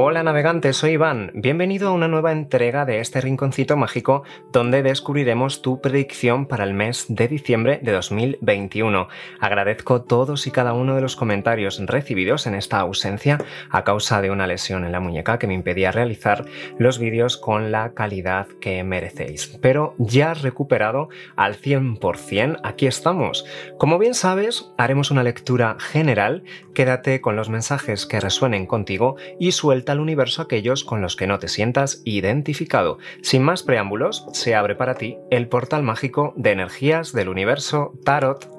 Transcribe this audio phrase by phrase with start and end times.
[0.00, 1.32] Hola navegantes, soy Iván.
[1.34, 4.22] Bienvenido a una nueva entrega de este rinconcito mágico
[4.52, 9.08] donde descubriremos tu predicción para el mes de diciembre de 2021.
[9.40, 13.38] Agradezco todos y cada uno de los comentarios recibidos en esta ausencia
[13.70, 16.44] a causa de una lesión en la muñeca que me impedía realizar
[16.78, 19.58] los vídeos con la calidad que merecéis.
[19.60, 23.44] Pero ya recuperado al 100%, aquí estamos.
[23.78, 26.44] Como bien sabes, haremos una lectura general.
[26.72, 31.26] Quédate con los mensajes que resuenen contigo y suelta al universo aquellos con los que
[31.26, 32.98] no te sientas identificado.
[33.22, 38.57] Sin más preámbulos, se abre para ti el portal mágico de energías del universo Tarot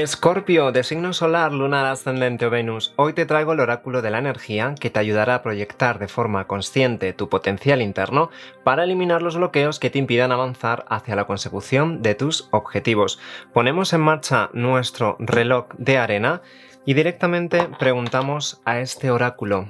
[0.00, 4.20] Escorpio, de signo solar, lunar, ascendente o Venus, hoy te traigo el oráculo de la
[4.20, 8.30] energía que te ayudará a proyectar de forma consciente tu potencial interno
[8.64, 13.18] para eliminar los bloqueos que te impidan avanzar hacia la consecución de tus objetivos.
[13.52, 16.40] Ponemos en marcha nuestro reloj de arena
[16.86, 19.68] y directamente preguntamos a este oráculo.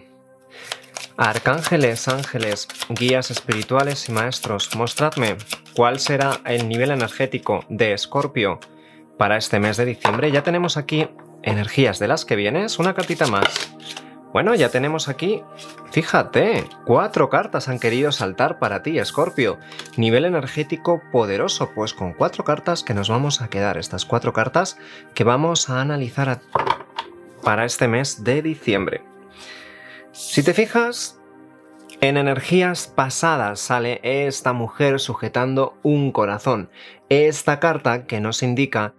[1.17, 5.37] Arcángeles, ángeles, guías espirituales y maestros, mostradme
[5.75, 8.61] cuál será el nivel energético de Escorpio
[9.19, 10.31] para este mes de diciembre.
[10.31, 11.09] Ya tenemos aquí
[11.43, 13.75] energías de las que vienes, una cartita más.
[14.33, 15.43] Bueno, ya tenemos aquí,
[15.91, 19.59] fíjate, cuatro cartas han querido saltar para ti, Escorpio.
[19.99, 24.79] Nivel energético poderoso, pues con cuatro cartas que nos vamos a quedar, estas cuatro cartas
[25.15, 26.41] que vamos a analizar
[27.43, 29.05] para este mes de diciembre.
[30.13, 31.21] Si te fijas,
[32.01, 36.71] en energías pasadas sale esta mujer sujetando un corazón.
[37.11, 38.95] Esta carta que nos indica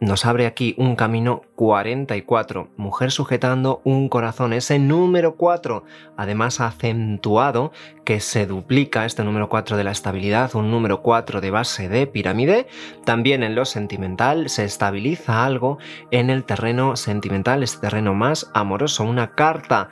[0.00, 5.84] nos abre aquí un camino 44, mujer sujetando un corazón, ese número 4,
[6.16, 7.72] además acentuado,
[8.04, 12.06] que se duplica este número 4 de la estabilidad, un número 4 de base de
[12.06, 12.68] pirámide,
[13.04, 15.78] también en lo sentimental se estabiliza algo
[16.10, 19.90] en el terreno sentimental, este terreno más amoroso, una carta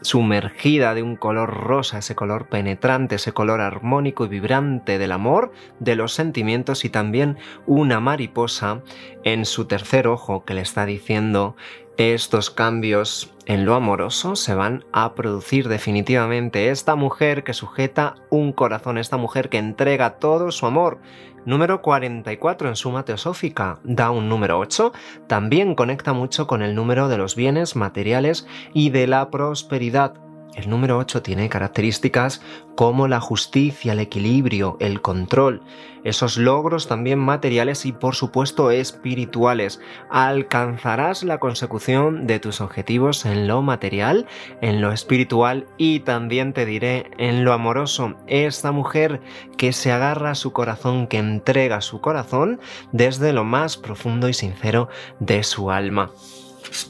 [0.00, 5.52] sumergida de un color rosa, ese color penetrante, ese color armónico y vibrante del amor,
[5.80, 7.36] de los sentimientos y también
[7.66, 8.82] una mariposa
[9.24, 11.56] en su tercer ojo que le está diciendo
[11.98, 16.70] estos cambios en lo amoroso se van a producir definitivamente.
[16.70, 21.00] Esta mujer que sujeta un corazón, esta mujer que entrega todo su amor.
[21.44, 24.92] Número 44 en suma teosófica da un número 8.
[25.26, 30.27] También conecta mucho con el número de los bienes materiales y de la prosperidad.
[30.58, 32.42] El número 8 tiene características
[32.74, 35.62] como la justicia, el equilibrio, el control,
[36.02, 39.80] esos logros también materiales y por supuesto espirituales.
[40.10, 44.26] Alcanzarás la consecución de tus objetivos en lo material,
[44.60, 48.16] en lo espiritual y también te diré en lo amoroso.
[48.26, 49.20] Esta mujer
[49.56, 52.58] que se agarra a su corazón, que entrega su corazón
[52.90, 54.88] desde lo más profundo y sincero
[55.20, 56.10] de su alma.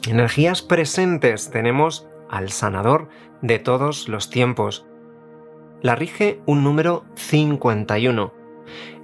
[0.06, 3.08] Energías presentes tenemos al sanador
[3.42, 4.86] de todos los tiempos.
[5.82, 8.32] La rige un número 51.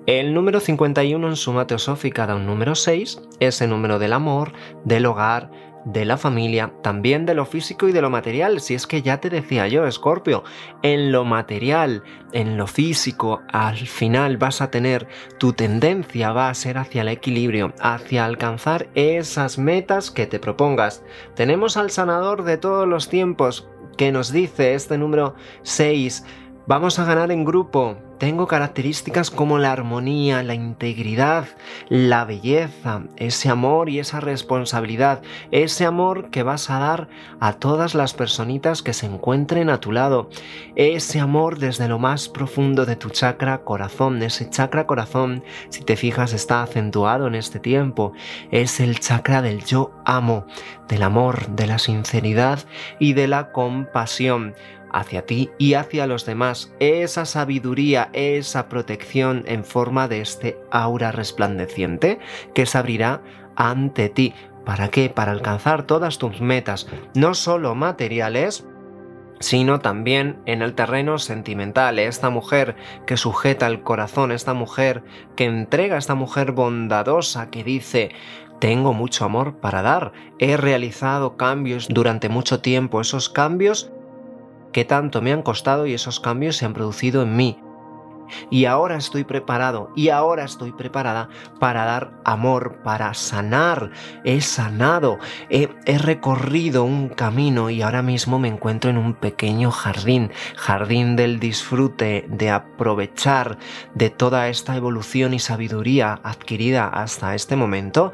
[0.07, 4.53] El número 51 en suma teosófica da un número 6, ese número del amor,
[4.84, 5.51] del hogar,
[5.84, 8.61] de la familia, también de lo físico y de lo material.
[8.61, 10.45] Si es que ya te decía yo, Escorpio,
[10.83, 12.03] en lo material,
[12.33, 15.06] en lo físico, al final vas a tener
[15.39, 21.03] tu tendencia va a ser hacia el equilibrio, hacia alcanzar esas metas que te propongas.
[21.34, 26.25] Tenemos al sanador de todos los tiempos que nos dice este número 6,
[26.67, 31.47] vamos a ganar en grupo, tengo características como la armonía, la integridad,
[31.89, 35.21] la belleza, ese amor y esa responsabilidad,
[35.51, 37.09] ese amor que vas a dar
[37.39, 40.31] a todas las personitas que se encuentren a tu lado,
[40.75, 45.97] ese amor desde lo más profundo de tu chakra corazón, ese chakra corazón, si te
[45.97, 48.13] fijas está acentuado en este tiempo,
[48.51, 50.47] es el chakra del yo amo,
[50.89, 52.61] del amor, de la sinceridad
[52.99, 54.55] y de la compasión
[54.94, 61.10] hacia ti y hacia los demás, esa sabiduría, esa protección en forma de este aura
[61.10, 62.21] resplandeciente
[62.54, 63.21] que se abrirá
[63.57, 64.34] ante ti.
[64.65, 65.10] ¿Para qué?
[65.10, 68.66] Para alcanzar todas tus metas, no solo materiales,
[69.41, 71.98] sino también en el terreno sentimental.
[71.98, 75.03] Esta mujer que sujeta el corazón, esta mujer
[75.36, 78.13] que entrega, esta mujer bondadosa que dice,
[78.60, 83.91] tengo mucho amor para dar, he realizado cambios durante mucho tiempo, esos cambios
[84.74, 87.59] que tanto me han costado y esos cambios se han producido en mí.
[88.50, 91.28] y ahora estoy preparado y ahora estoy preparada
[91.60, 93.91] para dar amor, para sanar.
[94.24, 95.18] He sanado,
[95.50, 95.68] he,
[95.98, 102.24] recorrido un camino y ahora mismo me encuentro en un pequeño jardín, jardín del disfrute,
[102.28, 103.59] de aprovechar
[103.94, 108.12] de toda esta evolución y sabiduría adquirida hasta este momento.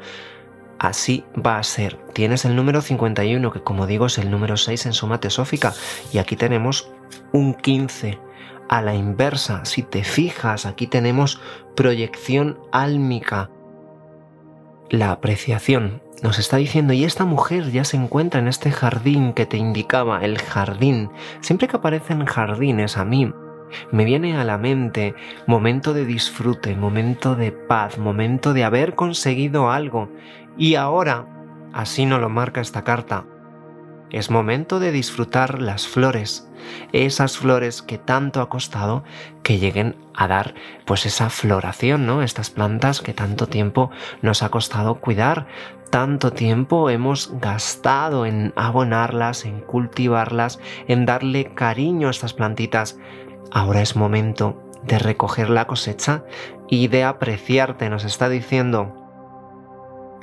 [0.81, 1.99] Así va a ser.
[2.11, 5.75] Tienes el número 51, que como digo es el número 6 en suma teosófica,
[6.11, 6.91] y aquí tenemos
[7.31, 8.17] un 15
[8.67, 9.63] a la inversa.
[9.63, 11.39] Si te fijas, aquí tenemos
[11.75, 13.51] proyección álmica.
[14.89, 19.45] La apreciación nos está diciendo, y esta mujer ya se encuentra en este jardín que
[19.45, 21.11] te indicaba, el jardín.
[21.41, 23.31] Siempre que aparecen jardines a mí
[23.91, 25.15] me viene a la mente
[25.47, 30.09] momento de disfrute, momento de paz, momento de haber conseguido algo.
[30.57, 31.27] Y ahora,
[31.73, 33.25] así no lo marca esta carta,
[34.11, 36.49] es momento de disfrutar las flores,
[36.91, 39.05] esas flores que tanto ha costado
[39.41, 40.53] que lleguen a dar
[40.85, 42.21] pues esa floración, ¿no?
[42.21, 43.89] Estas plantas que tanto tiempo
[44.21, 45.47] nos ha costado cuidar,
[45.91, 50.59] tanto tiempo hemos gastado en abonarlas, en cultivarlas,
[50.89, 52.99] en darle cariño a estas plantitas.
[53.49, 56.25] Ahora es momento de recoger la cosecha
[56.69, 59.00] y de apreciarte, nos está diciendo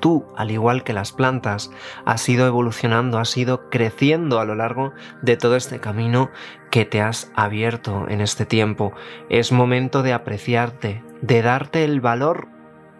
[0.01, 1.71] tú, al igual que las plantas,
[2.05, 4.93] has ido evolucionando, has ido creciendo a lo largo
[5.23, 6.31] de todo este camino
[6.71, 8.93] que te has abierto en este tiempo.
[9.29, 12.49] Es momento de apreciarte, de darte el valor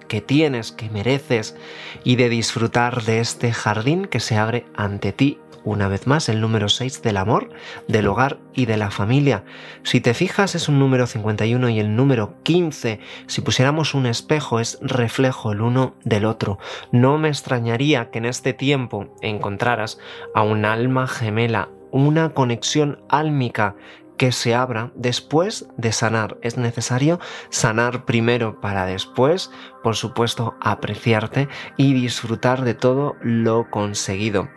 [0.09, 1.57] que tienes, que mereces
[2.03, 5.39] y de disfrutar de este jardín que se abre ante ti
[5.71, 7.51] una vez más el número 6 del amor,
[7.87, 9.45] del hogar y de la familia.
[9.83, 14.61] Si te fijas es un número 51 y el número 15, si pusiéramos un espejo,
[14.61, 16.59] es reflejo el uno del otro.
[16.93, 19.99] No me extrañaría que en este tiempo encontraras
[20.35, 23.77] a un alma gemela, una conexión álmica
[24.19, 26.37] que se abra después de sanar.
[26.43, 29.51] Es necesario sanar primero para después,
[29.83, 34.49] por supuesto, apreciarte y disfrutar de todo lo conseguido.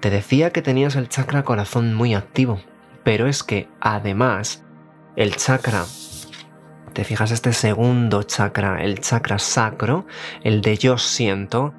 [0.00, 2.60] Te decía que tenías el chakra corazón muy activo,
[3.02, 4.64] pero es que además
[5.16, 5.84] el chakra,
[6.92, 10.06] te fijas este segundo chakra, el chakra sacro,
[10.44, 11.74] el de yo siento,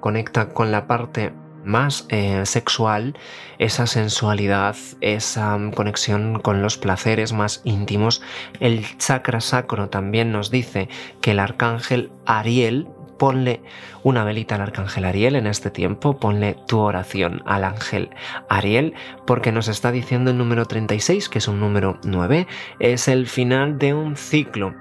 [0.00, 1.32] conecta con la parte
[1.64, 3.16] más eh, sexual,
[3.58, 8.22] esa sensualidad, esa mm, conexión con los placeres más íntimos.
[8.58, 10.88] El chakra sacro también nos dice
[11.20, 12.88] que el arcángel Ariel
[13.20, 13.60] ponle
[14.02, 18.08] una velita al arcángel Ariel en este tiempo, ponle tu oración al ángel
[18.48, 18.94] Ariel,
[19.26, 22.46] porque nos está diciendo el número 36, que es un número 9,
[22.78, 24.74] es el final de un ciclo,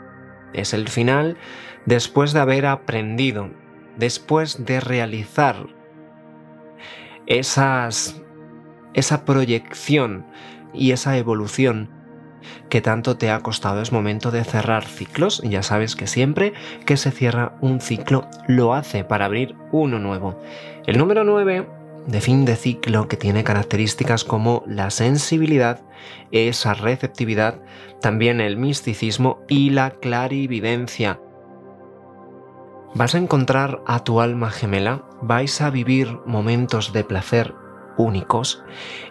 [0.53, 1.36] es el final
[1.86, 3.50] después de haber aprendido,
[3.97, 5.68] después de realizar
[7.27, 7.92] esa
[9.25, 10.25] proyección
[10.74, 11.99] y esa evolución
[12.69, 13.81] que tanto te ha costado.
[13.81, 15.41] Es momento de cerrar ciclos.
[15.44, 16.53] Ya sabes que siempre
[16.86, 20.39] que se cierra un ciclo lo hace para abrir uno nuevo.
[20.86, 21.68] El número 9
[22.07, 25.81] de fin de ciclo que tiene características como la sensibilidad,
[26.31, 27.62] esa receptividad,
[28.01, 31.19] también el misticismo y la clarividencia.
[32.95, 37.53] Vas a encontrar a tu alma gemela, vais a vivir momentos de placer
[38.00, 38.63] únicos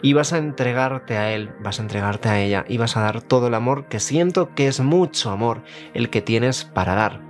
[0.03, 3.23] y vas a entregarte a él, vas a entregarte a ella y vas a dar
[3.23, 5.63] todo el amor que siento que es mucho amor
[5.95, 7.21] el que tienes para dar.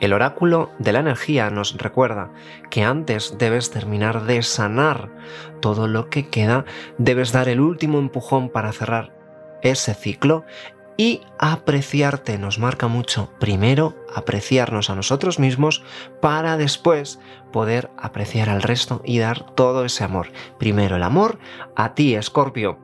[0.00, 2.32] El oráculo de la energía nos recuerda
[2.68, 5.10] que antes debes terminar de sanar
[5.60, 6.64] todo lo que queda,
[6.98, 9.14] debes dar el último empujón para cerrar
[9.62, 10.44] ese ciclo
[10.96, 13.30] y apreciarte nos marca mucho.
[13.38, 15.82] Primero, apreciarnos a nosotros mismos
[16.20, 17.18] para después
[17.52, 20.28] poder apreciar al resto y dar todo ese amor.
[20.58, 21.38] Primero el amor
[21.76, 22.78] a ti, Escorpio.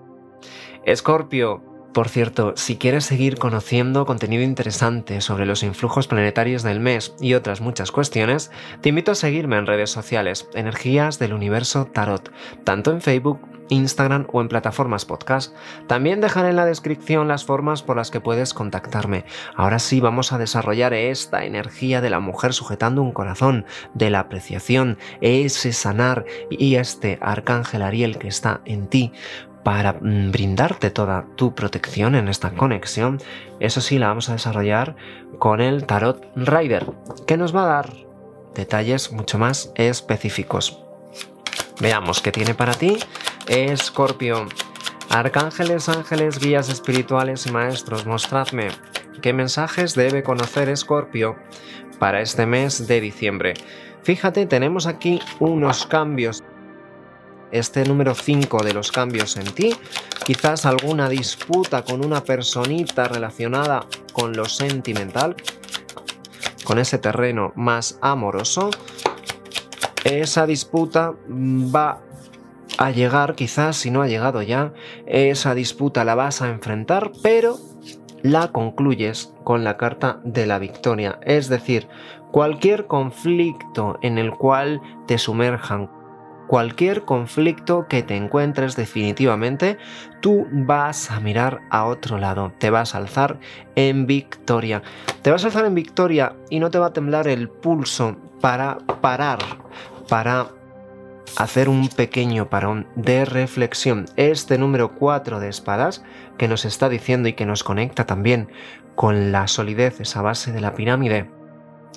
[0.85, 1.63] Escorpio,
[1.93, 7.35] por cierto, si quieres seguir conociendo contenido interesante sobre los influjos planetarios del mes y
[7.35, 12.33] otras muchas cuestiones, te invito a seguirme en redes sociales, Energías del Universo Tarot,
[12.65, 15.55] tanto en Facebook, Instagram o en plataformas podcast.
[15.87, 19.25] También dejaré en la descripción las formas por las que puedes contactarme.
[19.55, 24.21] Ahora sí vamos a desarrollar esta energía de la mujer sujetando un corazón, de la
[24.21, 29.13] apreciación, ese sanar y este arcángel Ariel que está en ti
[29.63, 33.21] para mm, brindarte toda tu protección en esta conexión,
[33.61, 34.97] eso sí la vamos a desarrollar
[35.39, 36.87] con el Tarot Rider,
[37.27, 37.93] que nos va a dar
[38.55, 40.83] detalles mucho más específicos.
[41.81, 42.99] Veamos qué tiene para ti
[43.47, 44.47] Escorpio.
[45.09, 48.69] Arcángeles, ángeles, guías espirituales y maestros, mostradme
[49.21, 51.37] qué mensajes debe conocer Escorpio
[51.99, 53.55] para este mes de diciembre.
[54.03, 56.43] Fíjate, tenemos aquí unos cambios
[57.53, 59.75] este número 5 de los cambios en ti,
[60.25, 65.37] quizás alguna disputa con una personita relacionada con lo sentimental,
[66.65, 68.71] con ese terreno más amoroso,
[70.05, 72.01] esa disputa va
[72.79, 74.73] a llegar, quizás si no ha llegado ya,
[75.07, 77.59] esa disputa la vas a enfrentar, pero
[78.23, 81.19] la concluyes con la carta de la victoria.
[81.23, 81.89] Es decir,
[82.31, 85.91] cualquier conflicto en el cual te sumerjan,
[86.51, 89.79] cualquier conflicto que te encuentres definitivamente,
[90.21, 93.39] tú vas a mirar a otro lado, te vas a alzar
[93.77, 94.83] en victoria.
[95.23, 98.79] Te vas a alzar en victoria y no te va a temblar el pulso para
[99.01, 99.39] parar,
[100.09, 100.49] para
[101.37, 104.07] hacer un pequeño parón de reflexión.
[104.17, 106.03] Este número 4 de espadas
[106.37, 108.49] que nos está diciendo y que nos conecta también
[108.97, 111.31] con la solidez, esa base de la pirámide,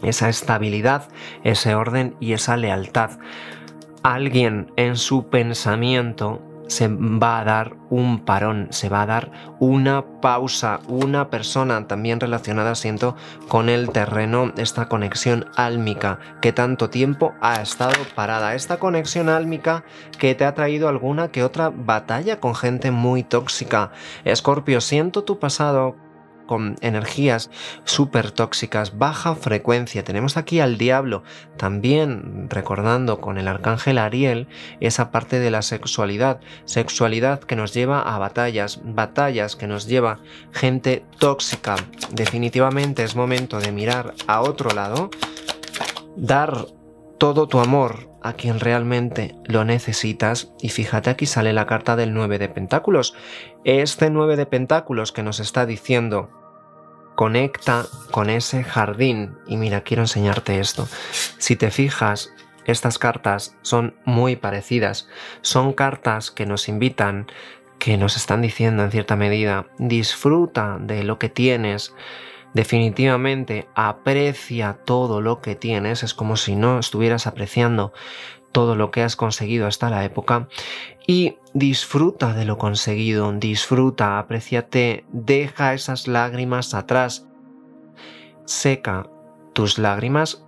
[0.03, 1.07] esa estabilidad,
[1.43, 3.17] ese orden y esa lealtad.
[4.03, 10.19] Alguien en su pensamiento se va a dar un parón, se va a dar una
[10.22, 13.15] pausa, una persona también relacionada, siento,
[13.48, 19.86] con el terreno, esta conexión álmica que tanto tiempo ha estado parada, esta conexión álmica
[20.17, 23.91] que te ha traído alguna que otra batalla con gente muy tóxica.
[24.25, 25.95] Escorpio, siento tu pasado
[26.53, 27.50] con energías
[27.83, 30.03] súper tóxicas, baja frecuencia.
[30.03, 31.24] Tenemos aquí al diablo,
[31.57, 34.48] también recordando con el arcángel Ariel
[34.79, 40.19] esa parte de la sexualidad, sexualidad que nos lleva a batallas, batallas que nos lleva
[40.51, 41.75] gente tóxica.
[42.12, 45.10] Definitivamente es momento de mirar a otro lado,
[46.15, 46.67] dar
[47.17, 50.53] todo tu amor a quien realmente lo necesitas.
[50.62, 53.15] Y fíjate, aquí sale la carta del 9 de Pentáculos.
[53.63, 56.43] Este 9 de Pentáculos que nos está diciendo,
[57.15, 59.38] conecta con ese jardín.
[59.48, 60.88] Y mira, quiero enseñarte esto.
[61.38, 62.34] Si te fijas,
[62.65, 65.08] estas cartas son muy parecidas.
[65.41, 67.27] Son cartas que nos invitan,
[67.79, 71.93] que nos están diciendo en cierta medida, disfruta de lo que tienes
[72.53, 77.93] definitivamente aprecia todo lo que tienes, es como si no estuvieras apreciando
[78.53, 80.48] todo lo que has conseguido hasta la época
[81.05, 87.27] y disfruta de lo conseguido, disfruta, apreciate, deja esas lágrimas atrás,
[88.45, 89.10] seca
[89.51, 90.45] tus lágrimas.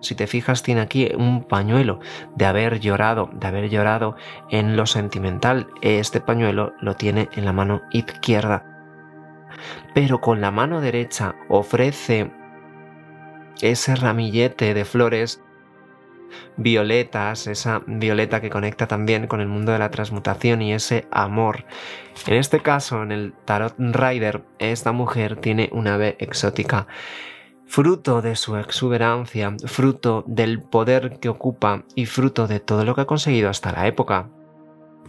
[0.00, 2.00] Si te fijas, tiene aquí un pañuelo
[2.34, 4.16] de haber llorado, de haber llorado
[4.50, 5.68] en lo sentimental.
[5.80, 8.76] Este pañuelo lo tiene en la mano izquierda
[9.94, 12.30] pero con la mano derecha ofrece
[13.60, 15.42] ese ramillete de flores
[16.56, 21.64] violetas, esa violeta que conecta también con el mundo de la transmutación y ese amor.
[22.26, 26.86] En este caso, en el Tarot Rider, esta mujer tiene una ave exótica.
[27.66, 33.00] Fruto de su exuberancia, fruto del poder que ocupa y fruto de todo lo que
[33.02, 34.28] ha conseguido hasta la época.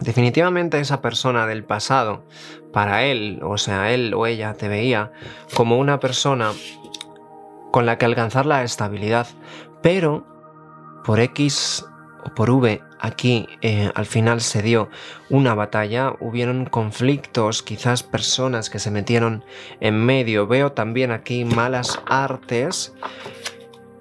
[0.00, 2.24] Definitivamente esa persona del pasado,
[2.72, 5.12] para él, o sea, él o ella te veía
[5.54, 6.52] como una persona
[7.72, 9.26] con la que alcanzar la estabilidad,
[9.82, 10.26] pero
[11.08, 11.86] por X
[12.22, 14.90] o por V aquí eh, al final se dio
[15.30, 19.42] una batalla, hubieron conflictos, quizás personas que se metieron
[19.80, 22.92] en medio, veo también aquí malas artes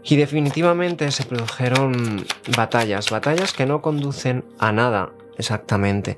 [0.04, 2.26] y definitivamente se produjeron
[2.58, 6.18] batallas, batallas que no conducen a nada, exactamente,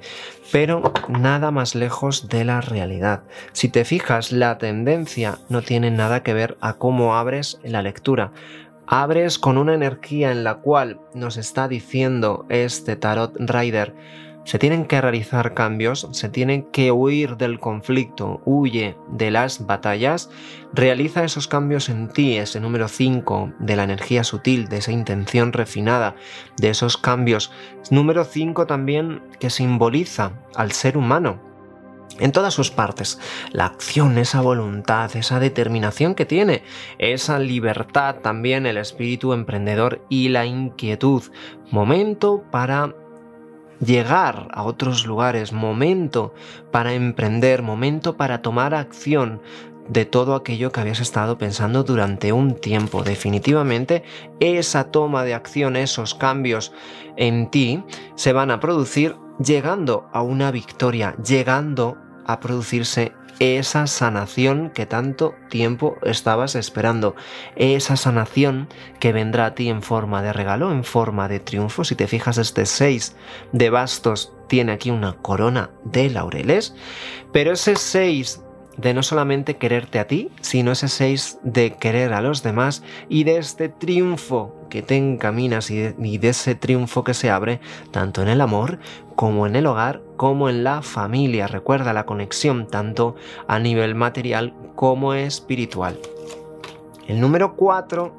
[0.52, 3.22] pero nada más lejos de la realidad.
[3.52, 8.32] Si te fijas, la tendencia no tiene nada que ver a cómo abres la lectura.
[8.92, 13.94] Abres con una energía en la cual nos está diciendo este tarot rider
[14.46, 20.32] se tienen que realizar cambios, se tienen que huir del conflicto, huye de las batallas,
[20.74, 25.54] realiza esos cambios en ti, ese número 5 de la energía sutil, de esa intención
[25.54, 26.16] refinada,
[26.58, 27.52] de esos cambios.
[27.92, 31.40] Número 5 también que simboliza al ser humano,
[32.18, 33.20] en todas sus partes.
[33.52, 36.64] La acción, esa voluntad, esa determinación que tiene,
[36.98, 41.24] esa libertad también, el espíritu emprendedor y la inquietud.
[41.72, 42.96] Momento para
[43.80, 46.34] llegar a otros lugares, momento
[46.72, 49.42] para emprender, momento para tomar acción
[49.88, 53.04] de todo aquello que habías estado pensando durante un tiempo.
[53.04, 54.04] Definitivamente
[54.40, 56.72] esa toma de acción, esos cambios
[57.18, 57.84] en ti
[58.16, 65.34] se van a producir llegando a una victoria, llegando a producirse esa sanación que tanto
[65.50, 67.16] tiempo estabas esperando,
[67.56, 68.68] esa sanación
[69.00, 71.86] que vendrá a ti en forma de regalo, en forma de triunfo.
[71.86, 73.16] Si te fijas, este 6
[73.54, 76.76] de bastos tiene aquí una corona de laureles,
[77.32, 78.42] pero ese 6
[78.80, 83.26] de no solamente quererte a ti, sino ese 6 de querer a los demás y
[83.26, 87.60] de este triunfo que te encaminas y de, y de ese triunfo que se abre
[87.92, 88.80] tanto en el amor
[89.16, 91.48] como en el hogar, como en la familia.
[91.48, 93.16] Recuerda la conexión tanto
[93.48, 96.00] a nivel material como espiritual.
[97.08, 98.14] El número 4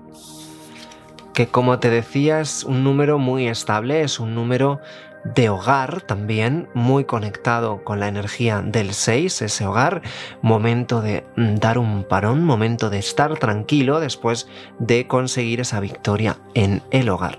[1.33, 4.81] que como te decía es un número muy estable, es un número
[5.25, 10.03] de hogar también, muy conectado con la energía del 6, ese hogar,
[10.43, 14.49] momento de mm, dar un parón, momento de estar tranquilo después
[14.79, 17.39] de conseguir esa victoria en el hogar.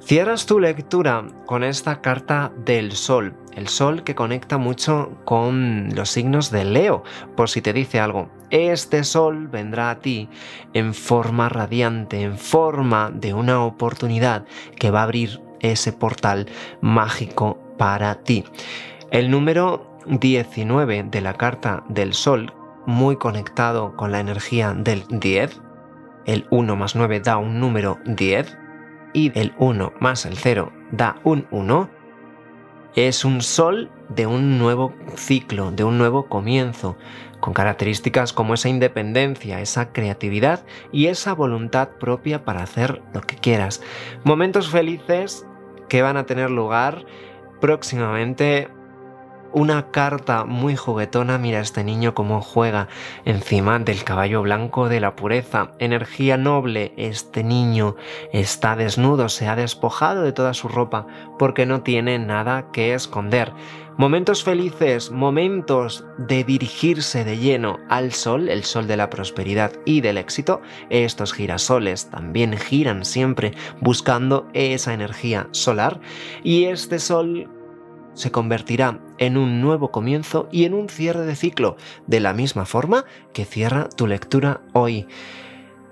[0.00, 6.08] Cierras tu lectura con esta carta del sol, el sol que conecta mucho con los
[6.08, 7.04] signos de Leo,
[7.36, 8.30] por si te dice algo.
[8.48, 10.30] Este sol vendrá a ti
[10.72, 14.46] en forma radiante, en forma de una oportunidad
[14.78, 16.46] que va a abrir ese portal
[16.80, 18.44] mágico para ti.
[19.10, 22.52] El número 19 de la carta del sol,
[22.86, 25.60] muy conectado con la energía del 10,
[26.26, 28.56] el 1 más 9 da un número 10
[29.14, 31.88] y el 1 más el 0 da un 1,
[32.94, 36.96] es un sol de un nuevo ciclo, de un nuevo comienzo,
[37.40, 43.36] con características como esa independencia, esa creatividad y esa voluntad propia para hacer lo que
[43.36, 43.82] quieras.
[44.24, 45.46] Momentos felices
[45.88, 47.04] que van a tener lugar
[47.60, 48.68] próximamente
[49.52, 52.88] una carta muy juguetona, mira este niño cómo juega
[53.24, 57.96] encima del caballo blanco de la pureza, energía noble, este niño
[58.32, 61.06] está desnudo, se ha despojado de toda su ropa
[61.38, 63.52] porque no tiene nada que esconder.
[63.98, 70.02] Momentos felices, momentos de dirigirse de lleno al sol, el sol de la prosperidad y
[70.02, 76.00] del éxito, estos girasoles también giran siempre buscando esa energía solar.
[76.44, 77.48] Y este sol
[78.18, 81.76] se convertirá en un nuevo comienzo y en un cierre de ciclo,
[82.08, 85.06] de la misma forma que cierra tu lectura hoy.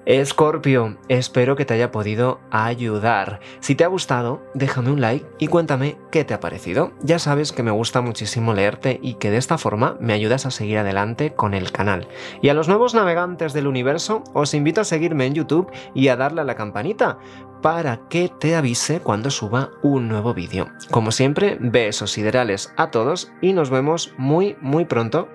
[0.07, 3.41] Escorpio, espero que te haya podido ayudar.
[3.59, 6.93] Si te ha gustado, déjame un like y cuéntame qué te ha parecido.
[7.03, 10.53] Ya sabes que me gusta muchísimo leerte y que de esta forma me ayudas a
[10.53, 12.07] seguir adelante con el canal.
[12.41, 16.15] Y a los nuevos navegantes del universo, os invito a seguirme en YouTube y a
[16.15, 17.19] darle a la campanita
[17.61, 20.69] para que te avise cuando suba un nuevo vídeo.
[20.93, 25.29] Como siempre, besos siderales a todos y nos vemos muy muy pronto